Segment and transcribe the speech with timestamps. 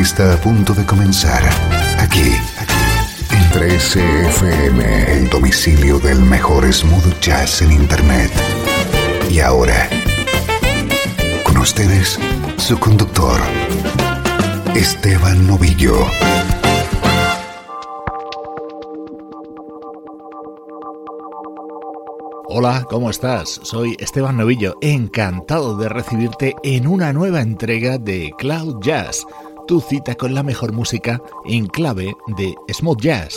[0.00, 1.42] Está a punto de comenzar
[1.98, 2.32] aquí,
[3.30, 8.30] en 13FM, el domicilio del mejor smooth jazz en Internet.
[9.30, 9.88] Y ahora,
[11.44, 12.18] con ustedes,
[12.58, 13.40] su conductor,
[14.74, 15.96] Esteban Novillo.
[22.48, 23.60] Hola, ¿cómo estás?
[23.64, 29.26] Soy Esteban Novillo, encantado de recibirte en una nueva entrega de Cloud Jazz,
[29.66, 33.36] tu cita con la mejor música en clave de smooth jazz.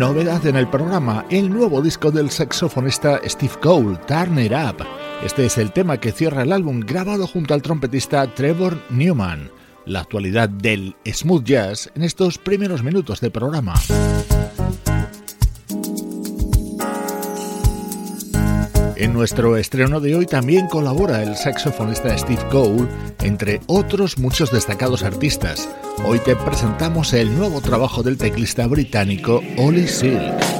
[0.00, 4.82] Novedad en el programa, el nuevo disco del saxofonista Steve Cole, Turn It Up.
[5.22, 9.50] Este es el tema que cierra el álbum grabado junto al trompetista Trevor Newman.
[9.84, 13.74] La actualidad del smooth jazz en estos primeros minutos del programa.
[19.00, 22.86] En nuestro estreno de hoy también colabora el saxofonista Steve Cole,
[23.22, 25.70] entre otros muchos destacados artistas.
[26.04, 30.59] Hoy te presentamos el nuevo trabajo del teclista británico Ollie Silk.